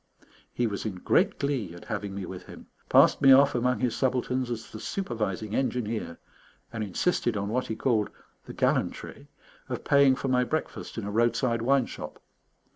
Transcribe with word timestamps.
He 0.51 0.65
was 0.65 0.83
in 0.83 0.95
great 0.95 1.37
glee 1.37 1.75
at 1.75 1.85
having 1.85 2.15
me 2.15 2.25
with 2.25 2.47
him, 2.47 2.65
passed 2.89 3.21
me 3.21 3.31
off 3.31 3.53
among 3.53 3.79
his 3.79 3.95
subalterns 3.95 4.49
as 4.49 4.71
the 4.71 4.79
supervising 4.79 5.53
engineer, 5.55 6.17
and 6.73 6.83
insisted 6.83 7.37
on 7.37 7.49
what 7.49 7.67
he 7.67 7.75
called 7.75 8.09
"the 8.45 8.53
gallantry" 8.53 9.27
of 9.69 9.83
paying 9.83 10.15
for 10.15 10.27
my 10.27 10.43
breakfast 10.43 10.97
in 10.97 11.03
a 11.03 11.11
roadside 11.11 11.61
wine 11.61 11.85
shop. 11.85 12.19